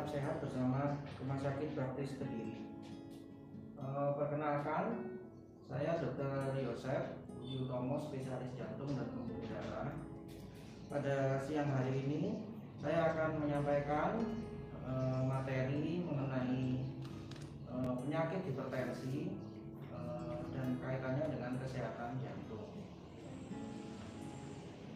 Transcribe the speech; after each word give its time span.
tetap 0.00 0.16
sehat 0.16 0.40
bersama 0.40 0.96
Rumah 1.20 1.38
Sakit 1.44 1.76
Baptis 1.76 2.16
Kediri. 2.16 2.64
Eh, 3.76 4.10
perkenalkan, 4.16 5.12
saya 5.68 6.00
Dr. 6.00 6.56
Yosef 6.56 7.20
Yutomo, 7.44 8.00
spesialis 8.08 8.48
jantung 8.56 8.96
dan 8.96 9.12
pembuluh 9.12 9.44
darah. 9.44 9.92
Pada 10.88 11.36
siang 11.44 11.68
hari 11.76 12.00
ini, 12.00 12.40
saya 12.80 13.12
akan 13.12 13.44
menyampaikan 13.44 14.24
eh, 14.88 15.20
materi 15.20 16.00
mengenai 16.00 16.80
eh, 17.68 17.92
penyakit 18.00 18.40
hipertensi 18.48 19.36
dan 20.56 20.80
kaitannya 20.80 21.28
dengan 21.28 21.60
kesehatan 21.60 22.24
jantung. 22.24 22.72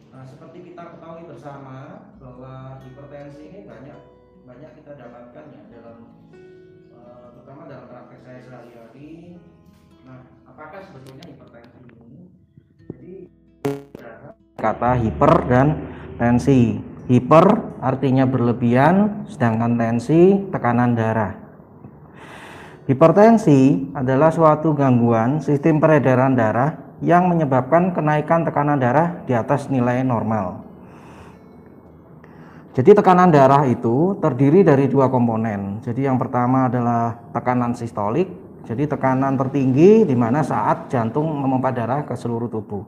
Nah, 0.09 0.25
seperti 0.25 0.73
kita 0.73 0.97
ketahui 0.97 1.29
bersama 1.29 2.09
bahwa 2.17 2.81
hipertensi 2.81 3.53
ini 3.53 3.69
banyak 3.69 4.14
banyak 4.45 4.71
kita 4.77 4.91
dapatkan 4.93 5.43
ya 5.49 5.61
dalam 5.73 5.97
eh, 6.93 7.27
terutama 7.33 7.61
dalam 7.65 7.85
praktek 7.89 8.19
saya 8.21 8.39
sehari-hari. 8.45 9.41
Nah, 10.05 10.21
apakah 10.45 10.79
sebetulnya 10.85 11.25
hipertensi 11.25 11.81
ini? 11.81 12.21
Jadi 12.85 13.13
kata 14.53 14.91
hiper 15.01 15.33
dan 15.49 15.67
tensi. 16.21 16.77
Hiper 17.05 17.45
artinya 17.85 18.25
berlebihan, 18.25 19.25
sedangkan 19.29 19.77
tensi 19.77 20.41
tekanan 20.49 20.97
darah. 20.97 21.37
Hipertensi 22.89 23.93
adalah 23.93 24.29
suatu 24.33 24.73
gangguan 24.73 25.41
sistem 25.41 25.77
peredaran 25.77 26.33
darah 26.33 26.97
yang 27.01 27.29
menyebabkan 27.29 27.93
kenaikan 27.93 28.45
tekanan 28.45 28.77
darah 28.77 29.21
di 29.25 29.37
atas 29.37 29.69
nilai 29.69 30.01
normal. 30.01 30.64
Jadi 32.75 32.91
tekanan 32.91 33.31
darah 33.31 33.63
itu 33.71 34.19
terdiri 34.19 34.59
dari 34.59 34.91
dua 34.91 35.07
komponen. 35.07 35.79
Jadi 35.79 36.11
yang 36.11 36.19
pertama 36.19 36.67
adalah 36.67 37.15
tekanan 37.31 37.71
sistolik, 37.71 38.27
jadi 38.67 38.83
tekanan 38.83 39.39
tertinggi 39.39 40.03
di 40.03 40.11
mana 40.11 40.43
saat 40.43 40.91
jantung 40.91 41.23
memompa 41.23 41.71
darah 41.71 42.03
ke 42.03 42.11
seluruh 42.19 42.51
tubuh. 42.51 42.83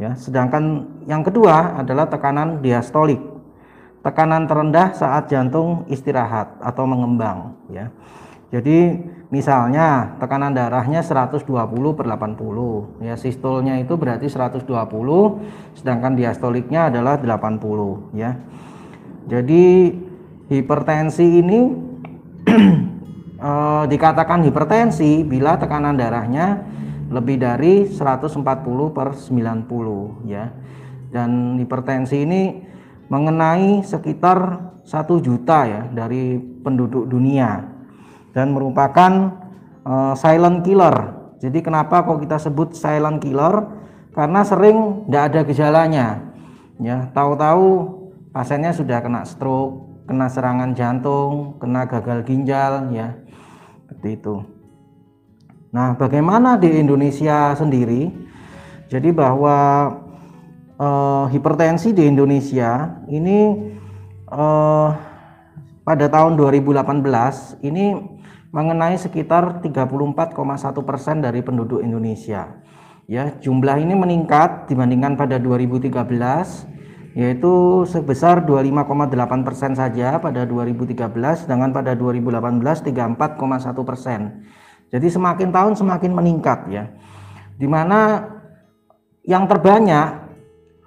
Ya, 0.00 0.16
sedangkan 0.16 0.88
yang 1.04 1.20
kedua 1.20 1.84
adalah 1.84 2.08
tekanan 2.08 2.64
diastolik, 2.64 3.20
tekanan 4.00 4.48
terendah 4.48 4.96
saat 4.96 5.28
jantung 5.28 5.84
istirahat 5.92 6.56
atau 6.64 6.88
mengembang. 6.88 7.52
Ya, 7.68 7.92
jadi 8.48 8.96
misalnya 9.28 10.16
tekanan 10.24 10.56
darahnya 10.56 11.04
120 11.04 11.44
per 11.92 12.08
80, 12.08 13.04
ya 13.04 13.20
sistolnya 13.20 13.76
itu 13.76 13.92
berarti 14.00 14.32
120, 14.32 14.64
sedangkan 15.76 16.16
diastoliknya 16.16 16.88
adalah 16.88 17.20
80. 17.20 18.16
Ya, 18.16 18.40
jadi 19.26 19.94
hipertensi 20.50 21.26
ini 21.42 21.60
eh, 23.48 23.84
dikatakan 23.86 24.42
hipertensi 24.42 25.22
bila 25.22 25.56
tekanan 25.56 25.94
darahnya 25.94 26.62
lebih 27.12 27.36
dari 27.38 27.86
140 27.86 28.40
per 28.96 29.14
90 29.14 30.26
ya. 30.26 30.48
Dan 31.12 31.60
hipertensi 31.60 32.24
ini 32.24 32.42
mengenai 33.12 33.84
sekitar 33.84 34.72
satu 34.82 35.20
juta 35.20 35.68
ya 35.68 35.82
dari 35.92 36.40
penduduk 36.40 37.04
dunia 37.04 37.68
dan 38.32 38.56
merupakan 38.56 39.36
uh, 39.84 40.16
silent 40.16 40.64
killer. 40.64 41.20
Jadi 41.36 41.60
kenapa 41.60 42.00
kok 42.00 42.24
kita 42.24 42.40
sebut 42.40 42.72
silent 42.72 43.20
killer? 43.20 43.68
Karena 44.16 44.40
sering 44.40 45.04
tidak 45.04 45.22
ada 45.28 45.40
gejalanya. 45.44 46.06
Ya, 46.80 47.12
tahu-tahu 47.12 48.01
pasiennya 48.32 48.72
sudah 48.72 49.04
kena 49.04 49.22
stroke, 49.28 50.04
kena 50.08 50.26
serangan 50.26 50.72
jantung, 50.72 51.60
kena 51.60 51.84
gagal 51.86 52.24
ginjal 52.26 52.90
ya. 52.90 53.14
Seperti 53.86 54.08
itu. 54.18 54.36
Nah, 55.72 55.96
bagaimana 55.96 56.56
di 56.60 56.68
Indonesia 56.68 57.56
sendiri? 57.56 58.12
Jadi 58.88 59.08
bahwa 59.12 59.88
eh, 60.76 61.24
hipertensi 61.32 61.96
di 61.96 62.08
Indonesia 62.08 63.00
ini 63.08 63.38
eh, 64.28 64.88
pada 65.82 66.06
tahun 66.08 66.36
2018 66.36 67.64
ini 67.64 67.84
mengenai 68.52 69.00
sekitar 69.00 69.64
34,1 69.64 70.36
persen 70.84 71.24
dari 71.24 71.40
penduduk 71.40 71.80
Indonesia. 71.80 72.52
Ya, 73.08 73.32
jumlah 73.40 73.80
ini 73.80 73.96
meningkat 73.96 74.68
dibandingkan 74.68 75.16
pada 75.16 75.40
2013 75.40 75.88
yaitu 77.12 77.84
sebesar 77.84 78.40
25,8 78.48 79.44
persen 79.44 79.72
saja 79.76 80.16
pada 80.16 80.48
2013, 80.48 81.44
sedangkan 81.44 81.72
pada 81.76 81.92
2018 81.92 82.88
34,1 82.88 83.84
persen. 83.84 84.20
Jadi 84.88 85.08
semakin 85.12 85.48
tahun 85.52 85.74
semakin 85.76 86.12
meningkat 86.12 86.60
ya. 86.72 86.84
Di 87.56 87.68
mana 87.68 88.28
yang 89.28 89.44
terbanyak 89.44 90.08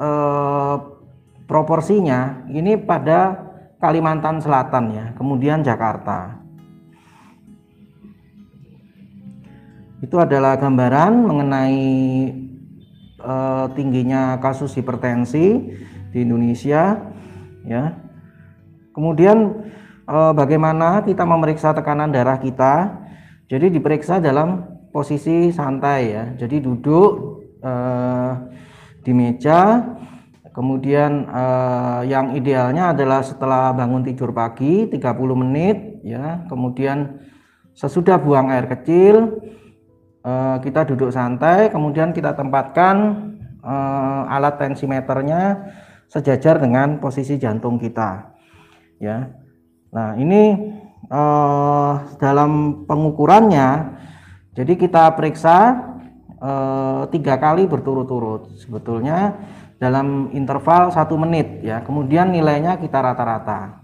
eh, 0.01 0.75
proporsinya 1.45 2.45
ini 2.49 2.73
pada 2.77 3.45
Kalimantan 3.77 4.41
Selatan 4.41 4.83
ya, 4.97 5.05
kemudian 5.13 5.61
Jakarta. 5.61 6.41
Itu 10.01 10.17
adalah 10.17 10.57
gambaran 10.57 11.13
mengenai 11.21 11.85
eh, 13.21 13.65
tingginya 13.77 14.41
kasus 14.41 14.73
hipertensi 14.73 15.69
di 16.15 16.23
Indonesia 16.23 16.95
ya. 17.67 17.91
Kemudian 18.95 19.67
eh, 20.07 20.31
bagaimana 20.31 21.03
kita 21.03 21.27
memeriksa 21.27 21.75
tekanan 21.75 22.15
darah 22.15 22.39
kita? 22.39 23.03
Jadi 23.51 23.75
diperiksa 23.75 24.23
dalam 24.23 24.63
posisi 24.95 25.51
santai 25.51 26.15
ya. 26.15 26.23
Jadi 26.39 26.63
duduk 26.63 27.43
eh, 27.59 28.31
di 29.03 29.11
meja. 29.11 29.83
Kemudian 30.55 31.27
eh, 31.27 32.01
yang 32.07 32.31
idealnya 32.31 32.95
adalah 32.95 33.19
setelah 33.19 33.75
bangun 33.75 34.07
tidur 34.07 34.31
pagi 34.31 34.87
30 34.87 34.95
menit 35.35 35.99
ya. 36.07 36.47
Kemudian 36.47 37.19
sesudah 37.75 38.15
buang 38.23 38.55
air 38.55 38.71
kecil 38.71 39.35
eh, 40.23 40.57
kita 40.63 40.87
duduk 40.87 41.11
santai. 41.11 41.67
Kemudian 41.67 42.15
kita 42.15 42.31
tempatkan 42.31 42.95
eh, 43.59 44.23
alat 44.31 44.55
tensimeternya 44.63 45.43
sejajar 46.15 46.63
dengan 46.63 47.03
posisi 47.03 47.35
jantung 47.35 47.75
kita. 47.75 48.31
Ya. 49.03 49.35
Nah 49.91 50.15
ini 50.15 50.55
eh, 51.11 51.93
dalam 52.17 52.83
pengukurannya 52.87 53.99
jadi 54.55 54.73
kita 54.79 55.11
periksa 55.19 55.57
eh, 56.39 57.01
tiga 57.11 57.35
kali 57.35 57.67
berturut-turut 57.67 58.55
sebetulnya 58.55 59.35
dalam 59.75 60.31
interval 60.31 60.89
satu 60.95 61.19
menit 61.19 61.59
ya 61.61 61.83
kemudian 61.83 62.31
nilainya 62.31 62.79
kita 62.79 62.95
rata-rata 63.03 63.83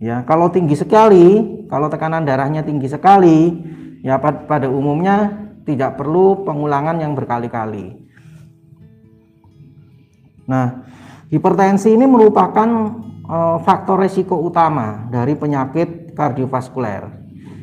ya 0.00 0.24
kalau 0.24 0.48
tinggi 0.48 0.72
sekali 0.72 1.28
kalau 1.68 1.92
tekanan 1.92 2.24
darahnya 2.24 2.64
tinggi 2.64 2.88
sekali 2.88 3.52
ya 4.00 4.16
pada 4.16 4.64
umumnya 4.66 5.44
tidak 5.68 6.00
perlu 6.00 6.40
pengulangan 6.48 6.96
yang 7.04 7.12
berkali-kali 7.12 8.00
nah 10.48 10.88
hipertensi 11.30 11.94
ini 11.94 12.04
merupakan 12.04 12.68
eh, 13.24 13.56
faktor 13.62 14.02
resiko 14.02 14.36
utama 14.42 15.06
dari 15.08 15.38
penyakit 15.38 16.12
kardiovaskuler 16.12 17.06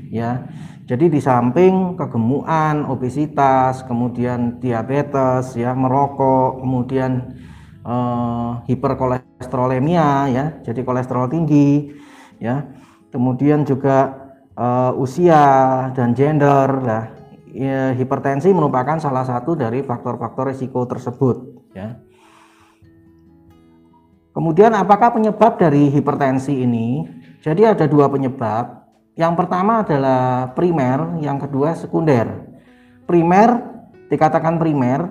ya. 0.09 0.47
Jadi 0.87 1.11
di 1.11 1.19
samping 1.19 1.99
kegemukan 1.99 2.87
obesitas 2.87 3.83
kemudian 3.83 4.63
diabetes 4.63 5.51
ya 5.59 5.75
merokok 5.75 6.63
kemudian 6.63 7.35
eh, 7.83 8.51
hiperkolesterolemia 8.71 10.31
ya 10.31 10.45
jadi 10.63 10.81
kolesterol 10.87 11.27
tinggi 11.27 11.91
ya. 12.39 12.63
Kemudian 13.11 13.67
juga 13.67 14.15
eh, 14.55 14.91
usia 14.95 15.43
dan 15.91 16.15
gender 16.15 16.71
lah. 16.81 17.05
Ya, 17.57 17.89
hipertensi 17.89 18.53
merupakan 18.53 19.01
salah 19.01 19.25
satu 19.25 19.57
dari 19.57 19.81
faktor-faktor 19.81 20.53
risiko 20.53 20.85
tersebut 20.85 21.57
ya 21.73 21.97
Kemudian 24.37 24.69
apakah 24.77 25.17
penyebab 25.17 25.57
dari 25.57 25.89
hipertensi 25.89 26.53
ini? 26.53 27.09
Jadi 27.41 27.65
ada 27.65 27.89
dua 27.89 28.05
penyebab. 28.05 28.85
Yang 29.17 29.33
pertama 29.33 29.81
adalah 29.81 30.53
primer, 30.53 31.17
yang 31.25 31.41
kedua 31.41 31.73
sekunder. 31.73 32.45
Primer 33.09 33.65
dikatakan 34.13 34.61
primer 34.61 35.09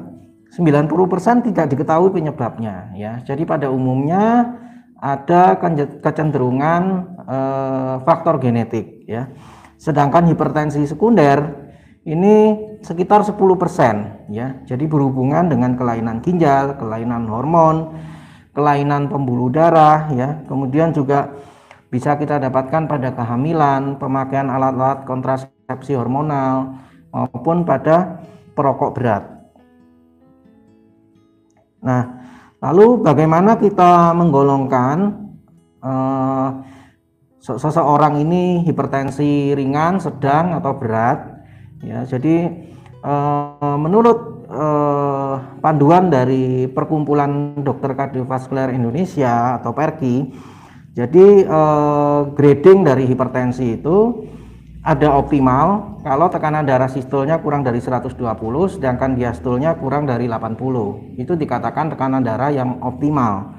90% 0.55 1.43
tidak 1.43 1.67
diketahui 1.75 2.15
penyebabnya 2.15 2.95
ya. 2.95 3.19
Jadi 3.27 3.43
pada 3.43 3.67
umumnya 3.67 4.55
ada 4.95 5.59
kecenderungan 6.07 6.83
eh, 7.27 7.95
faktor 8.07 8.39
genetik 8.39 9.11
ya. 9.11 9.27
Sedangkan 9.75 10.31
hipertensi 10.31 10.87
sekunder 10.87 11.67
ini 12.07 12.55
sekitar 12.79 13.27
10% 13.27 14.31
ya. 14.31 14.63
Jadi 14.63 14.87
berhubungan 14.87 15.51
dengan 15.51 15.75
kelainan 15.75 16.23
ginjal, 16.23 16.79
kelainan 16.79 17.27
hormon, 17.27 17.91
kelainan 18.57 19.13
pembuluh 19.13 19.53
darah 19.53 20.09
ya. 20.17 20.41
Kemudian 20.49 20.97
juga 20.97 21.37
bisa 21.93 22.17
kita 22.17 22.41
dapatkan 22.41 22.89
pada 22.89 23.13
kehamilan, 23.13 24.01
pemakaian 24.01 24.49
alat-alat 24.49 25.05
kontrasepsi 25.05 25.95
hormonal, 25.95 26.81
maupun 27.15 27.63
pada 27.63 28.25
perokok 28.57 28.91
berat. 28.97 29.23
Nah, 31.85 32.03
lalu 32.59 33.07
bagaimana 33.07 33.55
kita 33.61 34.11
menggolongkan 34.17 34.97
eh, 35.85 36.49
seseorang 37.39 38.19
ini 38.19 38.67
hipertensi 38.67 39.55
ringan, 39.55 40.03
sedang, 40.03 40.59
atau 40.59 40.75
berat? 40.75 41.47
Ya, 41.87 42.03
jadi 42.03 42.51
eh, 43.05 43.77
menurut 43.79 44.36
eh, 44.47 45.35
panduan 45.61 46.09
dari 46.09 46.71
Perkumpulan 46.71 47.61
Dokter 47.61 47.93
Kardiovaskular 47.93 48.71
Indonesia 48.71 49.59
atau 49.59 49.75
PERKI, 49.75 50.17
jadi 50.97 51.27
eh, 51.45 52.21
grading 52.33 52.87
dari 52.87 53.05
hipertensi 53.05 53.77
itu 53.77 54.27
ada 54.87 55.19
optimal 55.19 55.99
kalau 56.07 56.31
tekanan 56.31 56.63
darah 56.63 56.87
sistolnya 56.87 57.43
kurang 57.43 57.67
dari 57.67 57.83
120 57.83 58.15
sedangkan 58.79 59.19
diastolnya 59.19 59.75
kurang 59.75 60.07
dari 60.07 60.31
80. 60.31 61.19
Itu 61.19 61.35
dikatakan 61.35 61.91
tekanan 61.91 62.23
darah 62.23 62.55
yang 62.55 62.79
optimal. 62.79 63.59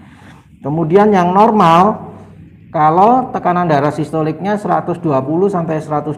Kemudian 0.63 1.11
yang 1.11 1.35
normal 1.35 2.07
kalau 2.71 3.27
tekanan 3.35 3.67
darah 3.67 3.91
sistoliknya 3.91 4.55
120 4.55 5.03
sampai 5.51 5.83
129 5.83 6.15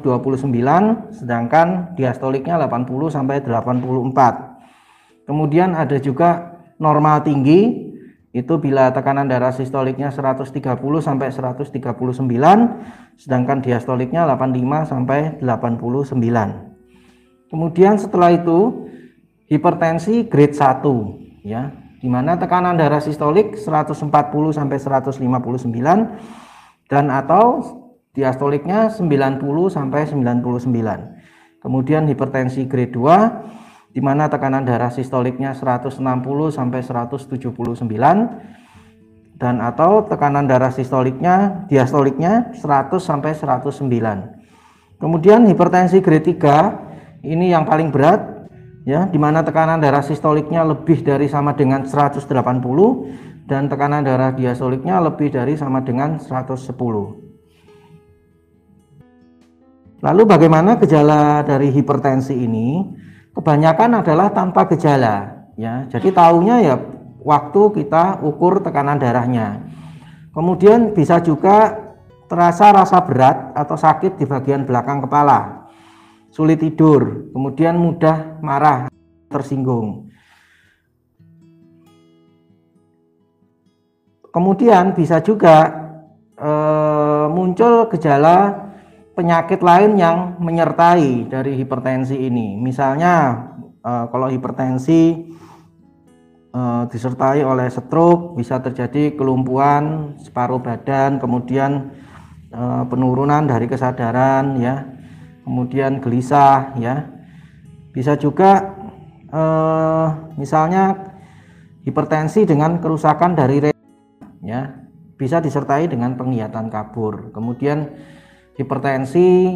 sedangkan 1.18 1.98
diastoliknya 1.98 2.62
80 2.70 3.10
sampai 3.10 3.42
84. 3.42 4.59
Kemudian 5.30 5.78
ada 5.78 6.02
juga 6.02 6.58
normal 6.82 7.22
tinggi 7.22 7.90
itu 8.30 8.62
bila 8.62 8.94
tekanan 8.94 9.26
darah 9.26 9.50
sistoliknya 9.50 10.14
130 10.14 10.54
sampai 11.02 11.34
139 11.34 11.74
sedangkan 13.18 13.58
diastoliknya 13.58 14.30
85 14.30 14.86
sampai 14.86 15.42
89 15.42 17.50
kemudian 17.50 17.98
setelah 17.98 18.30
itu 18.30 18.86
hipertensi 19.50 20.30
grade 20.30 20.54
1 20.54 21.42
ya 21.42 21.74
di 22.00 22.06
mana 22.06 22.38
tekanan 22.38 22.78
darah 22.78 23.02
sistolik 23.02 23.58
140 23.58 24.14
sampai 24.54 24.78
159 24.78 25.26
dan 26.86 27.06
atau 27.10 27.66
diastoliknya 28.14 28.94
90 28.94 29.42
sampai 29.74 30.06
99 30.06 31.66
kemudian 31.66 32.06
hipertensi 32.06 32.70
grade 32.70 32.94
2 32.94 33.69
di 33.90 34.02
mana 34.02 34.30
tekanan 34.30 34.66
darah 34.66 34.94
sistoliknya 34.94 35.58
160 35.58 35.98
sampai 36.54 36.80
179 36.86 37.40
dan 39.40 39.56
atau 39.64 40.06
tekanan 40.06 40.46
darah 40.46 40.70
sistoliknya 40.70 41.66
diastoliknya 41.72 42.54
100 42.60 43.00
sampai 43.00 43.32
109. 43.34 43.90
Kemudian 45.00 45.48
hipertensi 45.48 46.04
grade 46.04 46.36
3 46.36 47.26
ini 47.26 47.50
yang 47.56 47.64
paling 47.64 47.90
berat 47.90 48.50
ya 48.84 49.08
di 49.08 49.16
mana 49.16 49.42
tekanan 49.42 49.80
darah 49.80 50.04
sistoliknya 50.04 50.62
lebih 50.68 51.02
dari 51.02 51.32
sama 51.32 51.56
dengan 51.56 51.88
180 51.88 52.28
dan 53.50 53.66
tekanan 53.66 54.06
darah 54.06 54.36
diastoliknya 54.36 55.02
lebih 55.02 55.34
dari 55.34 55.58
sama 55.58 55.82
dengan 55.82 56.22
110. 56.22 56.78
Lalu 60.00 60.24
bagaimana 60.24 60.80
gejala 60.80 61.44
dari 61.44 61.72
hipertensi 61.76 62.32
ini? 62.32 62.84
Kebanyakan 63.34 64.06
adalah 64.06 64.32
tanpa 64.32 64.66
gejala 64.70 65.46
ya. 65.58 65.86
Jadi 65.90 66.14
tahunya 66.14 66.56
ya 66.66 66.76
waktu 67.22 67.62
kita 67.82 68.24
ukur 68.24 68.62
tekanan 68.64 68.98
darahnya. 68.98 69.66
Kemudian 70.32 70.94
bisa 70.94 71.20
juga 71.20 71.74
terasa 72.30 72.70
rasa 72.70 73.02
berat 73.02 73.52
atau 73.58 73.74
sakit 73.74 74.22
di 74.22 74.26
bagian 74.30 74.64
belakang 74.64 75.02
kepala 75.02 75.60
sulit 76.30 76.62
tidur 76.62 77.34
kemudian 77.34 77.76
mudah 77.78 78.40
marah 78.42 78.88
tersinggung. 79.30 80.10
Kemudian 84.30 84.94
bisa 84.94 85.26
juga 85.26 85.74
e, 86.38 86.52
muncul 87.34 87.90
gejala 87.90 88.69
penyakit 89.20 89.60
lain 89.60 90.00
yang 90.00 90.40
menyertai 90.40 91.28
dari 91.28 91.60
hipertensi 91.60 92.16
ini. 92.16 92.56
Misalnya 92.56 93.36
uh, 93.84 94.08
kalau 94.08 94.32
hipertensi 94.32 95.28
uh, 96.56 96.88
disertai 96.88 97.44
oleh 97.44 97.68
stroke 97.68 98.40
bisa 98.40 98.64
terjadi 98.64 99.20
kelumpuhan 99.20 100.16
separuh 100.24 100.64
badan, 100.64 101.20
kemudian 101.20 101.92
uh, 102.56 102.88
penurunan 102.88 103.44
dari 103.44 103.68
kesadaran 103.68 104.56
ya. 104.56 104.88
Kemudian 105.44 106.00
gelisah 106.00 106.80
ya. 106.80 107.12
Bisa 107.92 108.16
juga 108.16 108.80
misalnya 110.38 111.14
hipertensi 111.86 112.50
dengan 112.50 112.82
kerusakan 112.82 113.34
dari 113.34 113.58
retina 113.62 114.30
ya. 114.46 114.62
Bisa 115.18 115.42
disertai 115.42 115.90
dengan 115.90 116.14
penglihatan 116.14 116.70
kabur. 116.70 117.34
Kemudian 117.34 117.90
hipertensi 118.60 119.56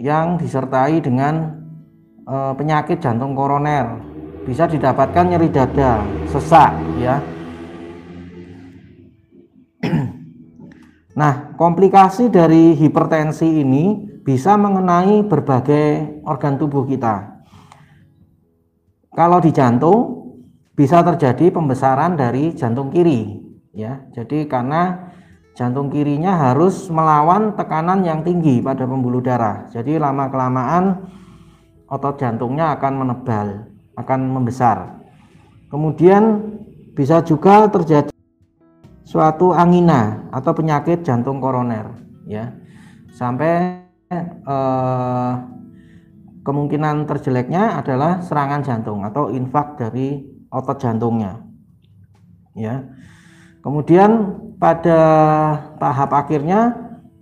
yang 0.00 0.40
disertai 0.40 1.04
dengan 1.04 1.60
e, 2.24 2.36
penyakit 2.56 3.04
jantung 3.04 3.36
koroner. 3.36 4.00
Bisa 4.48 4.64
didapatkan 4.64 5.28
nyeri 5.28 5.52
dada 5.52 6.00
sesak 6.32 6.72
ya. 6.96 7.20
Nah 11.18 11.50
komplikasi 11.58 12.30
dari 12.30 12.78
hipertensi 12.78 13.42
ini 13.42 14.06
bisa 14.22 14.54
mengenai 14.54 15.26
berbagai 15.26 16.22
organ 16.22 16.54
tubuh 16.54 16.86
kita. 16.86 17.42
Kalau 19.10 19.42
di 19.42 19.50
jantung 19.50 20.30
bisa 20.78 21.02
terjadi 21.02 21.50
pembesaran 21.50 22.14
dari 22.14 22.54
jantung 22.54 22.94
kiri 22.94 23.34
ya. 23.74 24.06
Jadi 24.14 24.46
karena 24.46 25.07
jantung 25.58 25.90
kirinya 25.90 26.38
harus 26.38 26.86
melawan 26.86 27.58
tekanan 27.58 28.06
yang 28.06 28.22
tinggi 28.22 28.62
pada 28.62 28.86
pembuluh 28.86 29.18
darah. 29.18 29.66
Jadi 29.74 29.98
lama 29.98 30.30
kelamaan 30.30 31.10
otot 31.90 32.14
jantungnya 32.14 32.78
akan 32.78 32.92
menebal, 32.94 33.66
akan 33.98 34.20
membesar. 34.30 35.02
Kemudian 35.66 36.46
bisa 36.94 37.26
juga 37.26 37.66
terjadi 37.66 38.14
suatu 39.02 39.50
angina 39.50 40.30
atau 40.30 40.54
penyakit 40.54 41.02
jantung 41.02 41.42
koroner, 41.42 41.90
ya. 42.22 42.54
Sampai 43.10 43.82
eh, 44.14 45.32
kemungkinan 46.46 47.10
terjeleknya 47.10 47.82
adalah 47.82 48.22
serangan 48.22 48.62
jantung 48.62 49.02
atau 49.02 49.34
infak 49.34 49.74
dari 49.74 50.22
otot 50.54 50.78
jantungnya. 50.78 51.42
Ya. 52.54 52.86
Kemudian 53.58 54.38
pada 54.58 55.00
tahap 55.78 56.10
akhirnya 56.12 56.74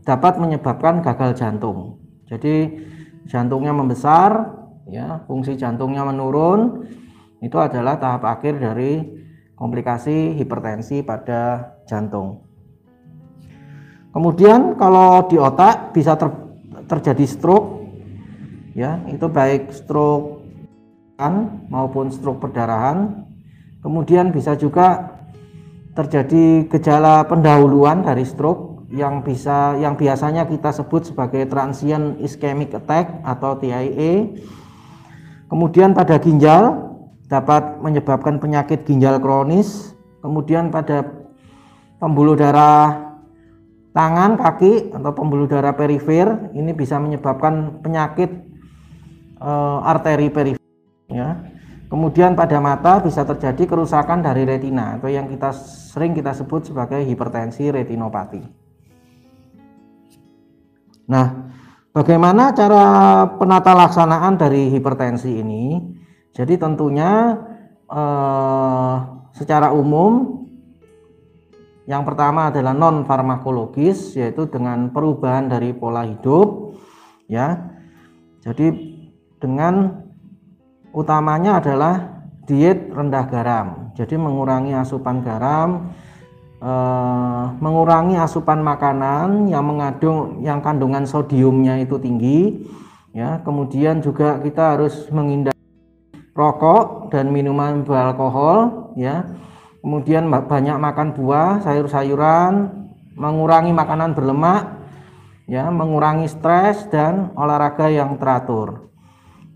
dapat 0.03 0.41
menyebabkan 0.41 1.05
gagal 1.05 1.37
jantung. 1.37 2.01
Jadi 2.27 2.73
jantungnya 3.29 3.77
membesar, 3.77 4.57
ya, 4.89 5.23
fungsi 5.29 5.55
jantungnya 5.55 6.03
menurun. 6.03 6.89
Itu 7.45 7.61
adalah 7.61 8.01
tahap 8.01 8.25
akhir 8.25 8.59
dari 8.59 9.05
komplikasi 9.55 10.35
hipertensi 10.41 11.05
pada 11.05 11.75
jantung. 11.85 12.45
Kemudian 14.17 14.81
kalau 14.81 15.29
di 15.29 15.37
otak 15.37 15.93
bisa 15.93 16.17
ter, 16.17 16.33
terjadi 16.89 17.25
stroke, 17.29 17.85
ya, 18.73 19.05
itu 19.13 19.29
baik 19.29 19.77
stroke 19.77 20.41
kan 21.21 21.65
maupun 21.69 22.09
stroke 22.09 22.41
perdarahan. 22.41 23.29
Kemudian 23.85 24.33
bisa 24.33 24.57
juga 24.57 25.16
terjadi 25.97 26.69
gejala 26.69 27.25
pendahuluan 27.25 28.05
dari 28.05 28.29
stroke 28.29 28.87
yang 28.93 29.25
bisa 29.25 29.75
yang 29.81 29.97
biasanya 29.97 30.47
kita 30.47 30.71
sebut 30.71 31.09
sebagai 31.09 31.49
transient 31.49 32.21
ischemic 32.21 32.77
attack 32.77 33.25
atau 33.25 33.57
TIA. 33.57 34.31
Kemudian 35.49 35.97
pada 35.97 36.21
ginjal 36.21 36.93
dapat 37.27 37.81
menyebabkan 37.83 38.39
penyakit 38.39 38.87
ginjal 38.87 39.19
kronis. 39.19 39.97
Kemudian 40.23 40.75
pada 40.75 41.07
pembuluh 42.03 42.35
darah 42.35 43.15
tangan, 43.95 44.37
kaki 44.37 44.91
atau 44.91 45.11
pembuluh 45.15 45.47
darah 45.47 45.73
perifer 45.73 46.51
ini 46.53 46.75
bisa 46.75 46.99
menyebabkan 46.99 47.79
penyakit 47.79 48.29
e, 49.39 49.51
arteri 49.87 50.29
perifer 50.29 50.67
ya. 51.07 51.56
Kemudian 51.87 52.35
pada 52.35 52.59
mata 52.59 52.99
bisa 52.99 53.23
terjadi 53.23 53.63
kerusakan 53.63 54.19
dari 54.19 54.43
retina 54.43 54.99
atau 54.99 55.07
yang 55.07 55.31
kita 55.31 55.55
sering 55.55 56.19
kita 56.19 56.35
sebut 56.35 56.67
sebagai 56.67 56.99
hipertensi 57.07 57.71
retinopati. 57.71 58.43
Nah, 61.07 61.27
bagaimana 61.95 62.51
cara 62.51 62.85
penata 63.39 63.71
laksanaan 63.71 64.35
dari 64.35 64.67
hipertensi 64.75 65.31
ini? 65.39 65.79
Jadi 66.35 66.59
tentunya 66.59 67.39
eh, 67.87 68.95
secara 69.31 69.71
umum 69.71 70.43
Yang 71.87 72.03
pertama 72.03 72.51
adalah 72.51 72.75
non 72.75 73.07
farmakologis 73.07 74.19
yaitu 74.19 74.51
dengan 74.51 74.91
perubahan 74.91 75.47
dari 75.47 75.71
pola 75.71 76.03
hidup 76.03 76.75
ya. 77.31 77.63
Jadi 78.43 78.67
dengan 79.39 80.06
utamanya 80.97 81.61
adalah 81.61 82.25
diet 82.49 82.89
rendah 82.89 83.29
garam. 83.29 83.67
Jadi 83.93 84.17
mengurangi 84.17 84.73
asupan 84.73 85.21
garam, 85.21 85.93
eh, 86.65 87.45
mengurangi 87.61 88.17
asupan 88.17 88.65
makanan 88.65 89.53
yang 89.53 89.69
mengandung 89.69 90.41
yang 90.41 90.65
kandungan 90.65 91.05
sodiumnya 91.05 91.77
itu 91.77 92.01
tinggi 92.01 92.65
ya. 93.13 93.45
Kemudian 93.45 94.01
juga 94.01 94.41
kita 94.41 94.81
harus 94.81 95.05
menghindari 95.13 95.61
rokok 96.33 97.13
dan 97.13 97.29
minuman 97.29 97.85
beralkohol 97.85 98.93
ya 98.97 99.29
kemudian 99.87 100.27
banyak 100.27 100.83
makan 100.83 101.15
buah, 101.15 101.63
sayur-sayuran, 101.63 102.75
mengurangi 103.15 103.71
makanan 103.71 104.19
berlemak, 104.19 104.83
ya, 105.47 105.71
mengurangi 105.71 106.27
stres 106.27 106.91
dan 106.91 107.31
olahraga 107.39 107.87
yang 107.87 108.19
teratur. 108.19 108.91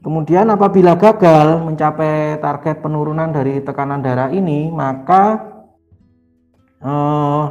Kemudian 0.00 0.48
apabila 0.48 0.96
gagal 0.96 1.60
mencapai 1.60 2.40
target 2.40 2.80
penurunan 2.80 3.28
dari 3.28 3.60
tekanan 3.60 4.00
darah 4.00 4.32
ini, 4.32 4.72
maka 4.72 5.44
eh, 6.80 7.44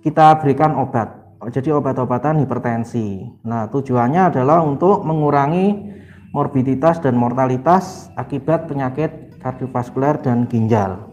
kita 0.00 0.40
berikan 0.40 0.72
obat. 0.80 1.12
Jadi 1.52 1.74
obat-obatan 1.74 2.40
hipertensi. 2.40 3.26
Nah, 3.44 3.68
tujuannya 3.68 4.32
adalah 4.32 4.62
untuk 4.64 5.04
mengurangi 5.04 5.92
morbiditas 6.32 7.02
dan 7.04 7.20
mortalitas 7.20 8.08
akibat 8.16 8.70
penyakit 8.70 9.36
kardiovaskuler 9.42 10.22
dan 10.22 10.48
ginjal. 10.48 11.12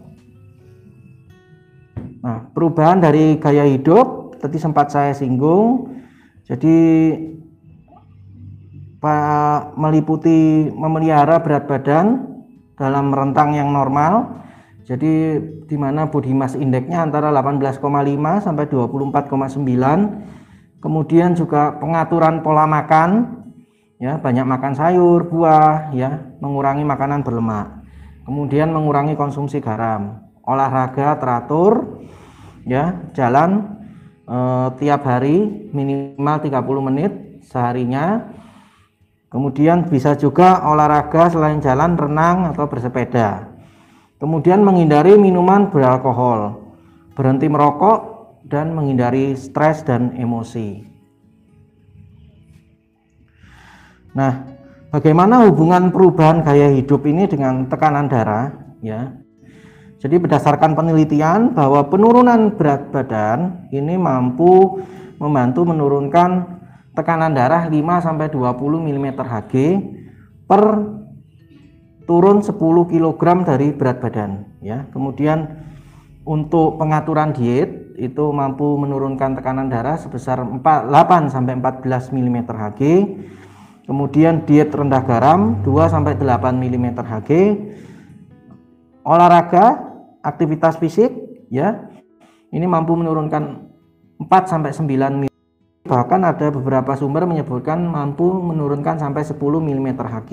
Nah, 2.24 2.48
perubahan 2.56 3.02
dari 3.02 3.36
gaya 3.36 3.66
hidup 3.68 4.38
tadi 4.40 4.56
sempat 4.56 4.88
saya 4.88 5.12
singgung. 5.12 5.92
Jadi 6.48 6.76
meliputi 9.76 10.68
memelihara 10.72 11.40
berat 11.40 11.64
badan 11.64 12.28
dalam 12.76 13.12
rentang 13.12 13.56
yang 13.56 13.72
normal. 13.72 14.40
Jadi 14.84 15.38
di 15.64 15.76
mana 15.78 16.10
body 16.10 16.34
mass 16.34 16.58
indexnya 16.58 17.04
antara 17.04 17.30
18,5 17.30 17.78
sampai 18.42 18.64
24,9. 18.66 20.80
Kemudian 20.80 21.36
juga 21.36 21.76
pengaturan 21.76 22.40
pola 22.40 22.64
makan 22.64 23.36
ya, 24.00 24.16
banyak 24.16 24.48
makan 24.48 24.72
sayur, 24.72 25.28
buah 25.28 25.92
ya, 25.92 26.24
mengurangi 26.40 26.88
makanan 26.88 27.20
berlemak 27.20 27.80
kemudian 28.30 28.70
mengurangi 28.70 29.18
konsumsi 29.18 29.58
garam 29.58 30.22
olahraga 30.46 31.18
teratur 31.18 31.98
ya 32.62 33.10
jalan 33.10 33.74
eh, 34.30 34.68
tiap 34.78 35.02
hari 35.02 35.66
minimal 35.74 36.38
30 36.38 36.86
menit 36.86 37.12
seharinya 37.50 38.30
kemudian 39.30 39.86
bisa 39.88 40.18
juga 40.18 40.60
olahraga 40.66 41.30
selain 41.30 41.62
jalan 41.62 41.96
renang 41.96 42.50
atau 42.52 42.66
bersepeda 42.66 43.48
kemudian 44.20 44.60
menghindari 44.60 45.16
minuman 45.16 45.70
beralkohol 45.70 46.60
berhenti 47.16 47.46
merokok 47.46 47.98
dan 48.44 48.74
menghindari 48.74 49.38
stres 49.38 49.86
dan 49.86 50.12
emosi 50.18 50.84
nah 54.12 54.50
Bagaimana 54.90 55.46
hubungan 55.46 55.94
perubahan 55.94 56.42
gaya 56.42 56.74
hidup 56.74 57.06
ini 57.06 57.30
dengan 57.30 57.62
tekanan 57.70 58.10
darah? 58.10 58.50
Ya, 58.82 59.14
jadi 60.02 60.18
berdasarkan 60.18 60.74
penelitian 60.74 61.54
bahwa 61.54 61.86
penurunan 61.86 62.58
berat 62.58 62.90
badan 62.90 63.70
ini 63.70 63.94
mampu 63.94 64.82
membantu 65.22 65.62
menurunkan 65.62 66.58
tekanan 66.94 67.32
darah 67.32 67.70
5 67.70 68.06
sampai 68.06 68.26
20 68.30 68.86
mm 68.86 69.06
Hg 69.18 69.54
per 70.46 70.62
turun 72.04 72.42
10 72.42 72.58
kg 72.90 73.22
dari 73.46 73.70
berat 73.70 74.02
badan 74.02 74.58
ya. 74.58 74.90
Kemudian 74.90 75.46
untuk 76.26 76.76
pengaturan 76.76 77.30
diet 77.30 77.94
itu 78.00 78.32
mampu 78.32 78.80
menurunkan 78.80 79.38
tekanan 79.38 79.70
darah 79.70 80.00
sebesar 80.00 80.42
8 80.42 80.90
sampai 81.30 81.54
14 81.58 82.10
mm 82.16 82.36
Hg 82.48 82.80
kemudian 83.86 84.46
diet 84.46 84.70
rendah 84.70 85.02
garam 85.02 85.60
2 85.62 85.92
sampai 85.92 86.14
8 86.18 86.54
mm 86.56 86.86
Hg 86.98 87.30
olahraga 89.06 89.90
aktivitas 90.20 90.76
fisik 90.76 91.10
ya. 91.48 91.88
Ini 92.50 92.66
mampu 92.66 92.98
menurunkan 92.98 93.70
4 94.18 94.50
sampai 94.50 94.74
9 94.74 94.90
mm 94.90 95.29
bahkan 95.84 96.20
ada 96.24 96.52
beberapa 96.52 96.92
sumber 96.96 97.24
menyebutkan 97.24 97.80
mampu 97.80 98.28
menurunkan 98.28 99.00
sampai 99.00 99.24
10 99.24 99.36
mm 99.40 99.88
Hg 99.96 100.32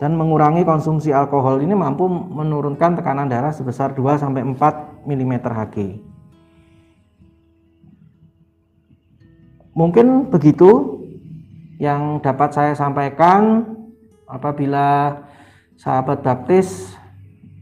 dan 0.00 0.16
mengurangi 0.16 0.64
konsumsi 0.64 1.12
alkohol 1.12 1.60
ini 1.60 1.76
mampu 1.76 2.08
menurunkan 2.08 2.98
tekanan 2.98 3.30
darah 3.30 3.54
sebesar 3.54 3.94
2 3.94 4.18
sampai 4.18 4.42
4 4.42 5.06
mm 5.06 5.34
Hg 5.38 5.76
mungkin 9.74 10.28
begitu 10.28 11.00
yang 11.80 12.20
dapat 12.20 12.52
saya 12.52 12.72
sampaikan. 12.76 13.64
Apabila 14.30 15.18
sahabat 15.74 16.22
baptis 16.22 16.94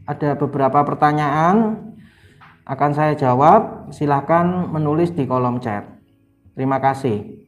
ada 0.05 0.37
beberapa 0.37 0.85
pertanyaan 0.85 1.81
akan 2.67 2.91
saya 2.93 3.17
jawab. 3.17 3.89
Silahkan 3.89 4.69
menulis 4.69 5.09
di 5.15 5.25
kolom 5.25 5.57
chat 5.57 5.98
terima 6.59 6.83
kasih 6.83 7.47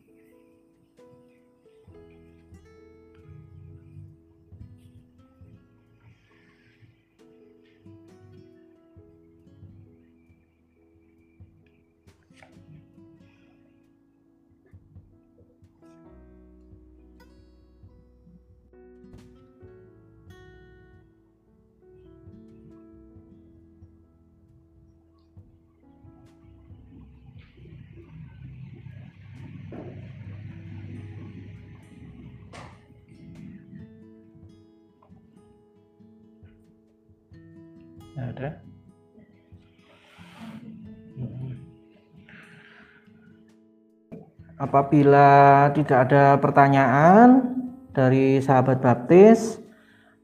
apabila 44.62 45.30
tidak 45.74 46.06
ada 46.06 46.38
pertanyaan 46.38 47.58
dari 47.98 48.38
sahabat 48.38 48.78
baptis 48.78 49.58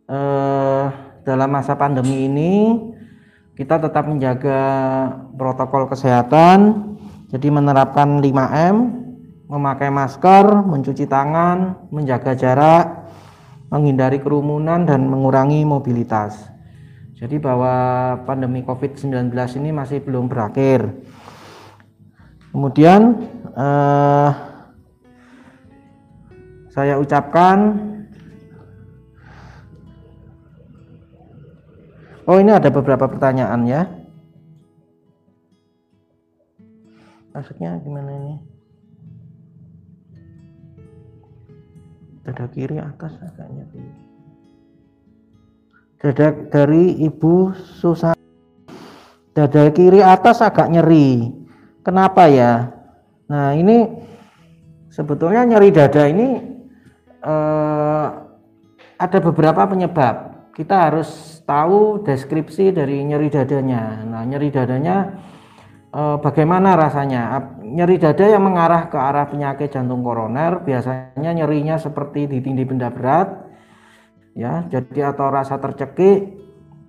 eh, 0.05 0.85
dalam 1.25 1.49
masa 1.49 1.73
pandemi 1.73 2.29
ini 2.29 2.53
kita 3.57 3.81
tetap 3.81 4.05
menjaga 4.05 4.61
protokol 5.33 5.89
kesehatan 5.89 6.93
jadi 7.33 7.49
menerapkan 7.49 8.21
5M 8.21 9.07
memakai 9.47 9.87
masker, 9.87 10.67
mencuci 10.67 11.07
tangan, 11.07 11.87
menjaga 11.87 12.35
jarak, 12.35 13.07
menghindari 13.71 14.19
kerumunan 14.19 14.83
dan 14.83 15.07
mengurangi 15.07 15.63
mobilitas. 15.63 16.35
Jadi 17.17 17.41
bahwa 17.41 17.73
pandemi 18.27 18.61
COVID-19 18.61 19.33
ini 19.57 19.69
masih 19.73 20.03
belum 20.03 20.29
berakhir. 20.29 20.85
Kemudian 22.57 23.21
eh, 23.53 24.31
saya 26.73 26.97
ucapkan 26.97 27.85
Oh 32.27 32.41
ini 32.41 32.51
ada 32.51 32.67
beberapa 32.67 33.07
pertanyaan 33.07 33.61
ya. 33.63 33.87
Maksudnya 37.31 37.77
gimana 37.85 38.11
ini? 38.17 38.35
Dada 42.25 42.51
kiri 42.51 42.81
atas 42.81 43.15
agaknya 43.21 43.63
tinggi 43.71 44.07
dada 45.97 46.29
dari 46.53 46.93
ibu 47.01 47.57
susah 47.57 48.13
dada 49.33 49.65
kiri 49.73 50.05
atas 50.05 50.45
agak 50.45 50.69
nyeri 50.69 51.46
kenapa 51.87 52.27
ya 52.27 52.75
nah 53.31 53.55
ini 53.55 53.87
sebetulnya 54.91 55.47
nyeri 55.47 55.71
dada 55.71 56.03
ini 56.03 56.27
eh, 57.23 58.07
ada 58.99 59.17
beberapa 59.23 59.63
penyebab 59.63 60.27
kita 60.57 60.89
harus 60.89 61.37
tahu 61.45 62.01
deskripsi 62.01 62.73
dari 62.73 63.05
nyeri 63.05 63.29
dadanya. 63.29 64.01
Nah, 64.03 64.25
nyeri 64.25 64.49
dadanya 64.49 65.21
eh, 65.93 66.17
bagaimana 66.17 66.73
rasanya? 66.73 67.53
Nyeri 67.61 68.01
dada 68.01 68.25
yang 68.25 68.41
mengarah 68.41 68.89
ke 68.89 68.97
arah 68.97 69.29
penyakit 69.29 69.69
jantung 69.69 70.01
koroner 70.01 70.65
biasanya 70.65 71.31
nyerinya 71.31 71.77
seperti 71.77 72.25
ditindih 72.25 72.65
benda 72.65 72.89
berat, 72.89 73.47
ya, 74.33 74.65
jadi 74.65 75.13
atau 75.13 75.29
rasa 75.29 75.61
tercekik, 75.61 76.35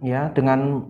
ya, 0.01 0.33
dengan 0.33 0.89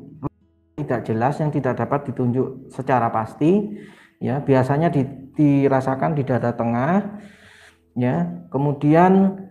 tidak 0.79 1.03
jelas 1.03 1.35
yang 1.43 1.51
tidak 1.51 1.75
dapat 1.83 2.15
ditunjuk 2.15 2.71
secara 2.71 3.11
pasti, 3.11 3.75
ya, 4.19 4.43
biasanya 4.43 4.91
dirasakan 5.35 6.15
di 6.15 6.23
dada 6.27 6.55
tengah, 6.55 7.23
ya, 7.95 8.47
kemudian 8.51 9.45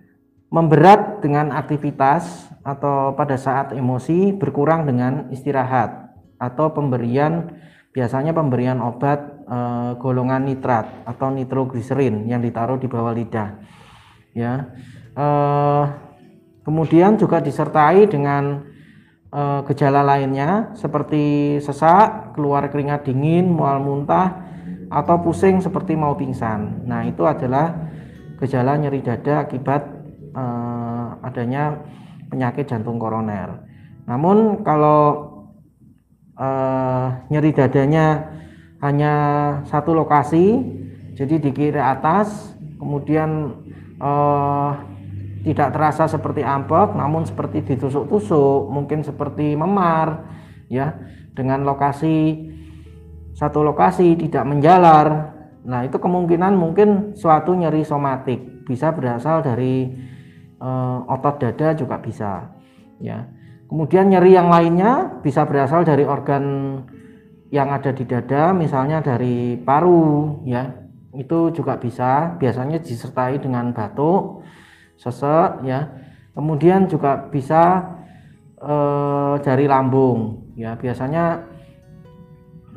memberat 0.47 1.19
dengan 1.19 1.51
aktivitas 1.51 2.47
atau 2.63 3.15
pada 3.15 3.36
saat 3.36 3.75
emosi 3.75 4.31
berkurang 4.36 4.88
dengan 4.88 5.27
istirahat 5.31 6.07
atau 6.39 6.71
pemberian 6.71 7.51
biasanya 7.91 8.31
pemberian 8.31 8.79
obat 8.79 9.43
e, 9.43 9.57
golongan 9.97 10.45
nitrat 10.45 10.86
atau 11.03 11.33
nitrogliserin 11.33 12.29
yang 12.29 12.39
ditaruh 12.39 12.77
di 12.77 12.88
bawah 12.88 13.12
lidah 13.12 13.57
ya. 14.38 14.71
E, 15.17 15.27
kemudian 16.62 17.17
juga 17.17 17.41
disertai 17.41 18.05
dengan 18.07 18.63
e, 19.33 19.41
gejala 19.67 20.05
lainnya 20.05 20.77
seperti 20.77 21.57
sesak 21.59 22.38
keluar 22.38 22.69
keringat 22.71 23.03
dingin 23.03 23.50
mual 23.50 23.81
muntah 23.81 24.47
atau 24.88 25.20
pusing 25.20 25.60
seperti 25.60 25.94
mau 25.96 26.15
pingsan 26.15 26.88
nah 26.88 27.03
itu 27.03 27.24
adalah 27.27 27.88
gejala 28.38 28.77
nyeri 28.77 29.01
dada 29.01 29.44
akibat 29.44 29.82
uh, 30.38 31.17
adanya 31.25 31.82
penyakit 32.29 32.70
jantung 32.70 33.01
koroner. 33.01 33.65
Namun 34.06 34.62
kalau 34.62 35.01
uh, 36.38 37.08
nyeri 37.34 37.51
dadanya 37.51 38.29
hanya 38.84 39.13
satu 39.65 39.98
lokasi, 39.98 40.62
jadi 41.17 41.41
di 41.41 41.50
kiri 41.50 41.82
atas, 41.82 42.53
kemudian 42.77 43.58
uh, 43.98 44.72
tidak 45.41 45.74
terasa 45.74 46.06
seperti 46.06 46.46
ampek, 46.46 46.94
namun 46.94 47.25
seperti 47.25 47.65
ditusuk-tusuk, 47.74 48.70
mungkin 48.70 49.01
seperti 49.01 49.58
memar, 49.58 50.29
ya, 50.70 50.94
dengan 51.34 51.65
lokasi 51.65 52.46
satu 53.38 53.62
lokasi 53.62 54.17
tidak 54.17 54.50
menjalar. 54.50 55.38
Nah, 55.62 55.86
itu 55.86 56.01
kemungkinan 56.01 56.58
mungkin 56.58 57.13
suatu 57.13 57.53
nyeri 57.53 57.86
somatik. 57.86 58.65
Bisa 58.65 58.89
berasal 58.89 59.46
dari 59.46 59.94
uh, 60.58 61.06
otot 61.06 61.38
dada 61.38 61.77
juga 61.77 62.01
bisa 62.01 62.50
ya. 62.98 63.29
Kemudian 63.70 64.10
nyeri 64.10 64.34
yang 64.34 64.50
lainnya 64.50 65.22
bisa 65.22 65.46
berasal 65.46 65.86
dari 65.86 66.01
organ 66.01 66.44
yang 67.53 67.70
ada 67.70 67.94
di 67.94 68.03
dada 68.10 68.58
misalnya 68.58 69.06
dari 69.06 69.53
paru 69.62 70.41
ya. 70.41 70.74
Itu 71.13 71.53
juga 71.53 71.77
bisa 71.77 72.36
biasanya 72.41 72.82
disertai 72.82 73.38
dengan 73.38 73.70
batuk 73.70 74.41
sesek 74.98 75.62
ya. 75.62 75.86
Kemudian 76.34 76.89
juga 76.89 77.29
bisa 77.29 77.86
uh, 78.58 79.38
dari 79.46 79.70
lambung 79.70 80.53
ya. 80.58 80.74
Biasanya 80.74 81.57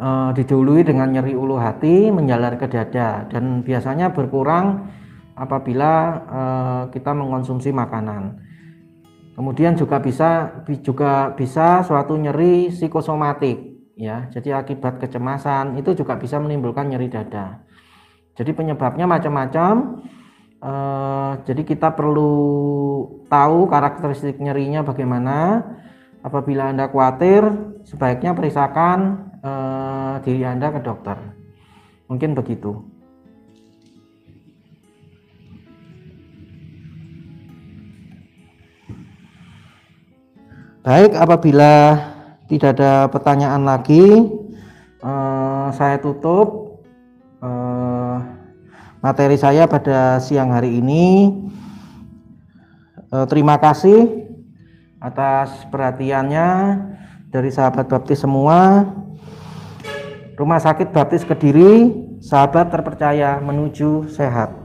uh, 0.01 0.31
didahului 0.33 0.83
dengan 0.83 1.13
nyeri 1.13 1.37
ulu 1.37 1.61
hati 1.61 2.09
menjalar 2.09 2.57
ke 2.57 2.67
dada 2.67 3.29
dan 3.29 3.61
biasanya 3.61 4.11
berkurang 4.11 4.89
apabila 5.37 5.93
uh, 6.27 6.83
kita 6.91 7.13
mengkonsumsi 7.13 7.71
makanan. 7.71 8.41
Kemudian 9.37 9.73
juga 9.73 10.03
bisa 10.03 10.61
juga 10.85 11.33
bisa 11.33 11.81
suatu 11.85 12.17
nyeri 12.17 12.69
psikosomatik 12.73 13.57
ya. 13.97 14.29
Jadi 14.33 14.53
akibat 14.53 15.01
kecemasan 15.01 15.81
itu 15.81 15.97
juga 15.97 16.17
bisa 16.21 16.37
menimbulkan 16.41 16.89
nyeri 16.89 17.09
dada. 17.09 17.65
Jadi 18.37 18.51
penyebabnya 18.57 19.05
macam-macam. 19.05 20.01
Uh, 20.61 21.41
jadi 21.49 21.65
kita 21.65 21.97
perlu 21.97 22.37
tahu 23.33 23.65
karakteristik 23.65 24.37
nyerinya 24.37 24.85
bagaimana. 24.85 25.65
Apabila 26.21 26.69
Anda 26.69 26.93
khawatir, 26.93 27.49
sebaiknya 27.89 28.37
periksakan 28.37 29.30
uh, 29.45 30.21
diri 30.25 30.43
Anda 30.45 30.73
ke 30.73 30.81
dokter. 30.85 31.17
Mungkin 32.11 32.35
begitu. 32.35 32.81
Baik, 40.81 41.13
apabila 41.13 41.93
tidak 42.49 42.81
ada 42.81 43.07
pertanyaan 43.13 43.69
lagi, 43.69 44.01
eh, 45.05 45.69
saya 45.77 46.01
tutup 46.01 46.81
eh, 47.45 48.17
materi 49.05 49.37
saya 49.37 49.69
pada 49.69 50.17
siang 50.25 50.49
hari 50.49 50.81
ini. 50.81 51.37
Eh, 53.13 53.27
terima 53.29 53.61
kasih 53.61 54.25
atas 55.05 55.69
perhatiannya 55.69 56.49
dari 57.29 57.53
sahabat 57.53 57.85
baptis 57.85 58.25
semua. 58.25 58.89
Rumah 60.41 60.57
Sakit 60.57 60.97
Baptis 60.97 61.21
Kediri, 61.21 61.93
sahabat 62.25 62.73
terpercaya 62.73 63.37
menuju 63.45 64.09
sehat. 64.09 64.60